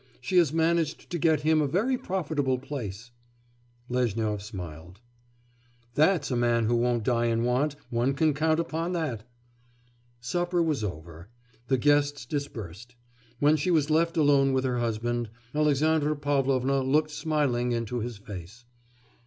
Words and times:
She 0.19 0.37
has 0.37 0.51
managed 0.51 1.11
to 1.11 1.19
get 1.19 1.41
him 1.41 1.61
a 1.61 1.67
very 1.67 1.95
profitable 1.95 2.57
place.' 2.57 3.11
Lezhnyov 3.87 4.41
smiled. 4.41 4.99
'That's 5.93 6.31
a 6.31 6.35
man 6.35 6.65
who 6.65 6.75
won't 6.75 7.03
die 7.03 7.27
in 7.27 7.43
want, 7.43 7.75
one 7.91 8.15
can 8.15 8.33
count 8.33 8.59
upon 8.59 8.93
that.' 8.93 9.29
Supper 10.19 10.63
was 10.63 10.83
over. 10.83 11.29
The 11.67 11.77
guests 11.77 12.25
dispersed. 12.25 12.95
When 13.37 13.55
she 13.55 13.69
was 13.69 13.91
left 13.91 14.17
alone 14.17 14.53
with 14.53 14.63
her 14.63 14.79
husband, 14.79 15.29
Alexandra 15.53 16.15
Pavlovna 16.15 16.81
looked 16.81 17.11
smiling 17.11 17.71
into 17.71 17.99
his 17.99 18.17
face. 18.17 18.65